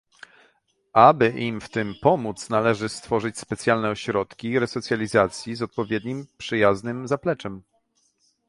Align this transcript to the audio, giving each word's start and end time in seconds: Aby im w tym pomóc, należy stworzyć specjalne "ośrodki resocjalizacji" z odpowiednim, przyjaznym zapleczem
Aby 0.93 1.27
im 1.29 1.61
w 1.61 1.69
tym 1.69 1.95
pomóc, 2.01 2.49
należy 2.49 2.89
stworzyć 2.89 3.39
specjalne 3.39 3.89
"ośrodki 3.89 4.59
resocjalizacji" 4.59 5.55
z 5.55 5.61
odpowiednim, 5.61 6.27
przyjaznym 6.37 7.07
zapleczem 7.07 7.63